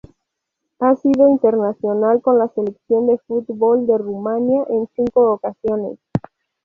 [0.79, 5.99] Ha sido internacional con la selección de fútbol de Rumania en cinco ocasiones.